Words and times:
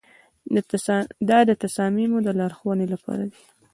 دا 1.29 1.39
د 1.49 1.51
تصامیمو 1.63 2.17
د 2.23 2.27
لارښوونې 2.39 2.85
لپاره 2.93 3.23
دی. 3.31 3.41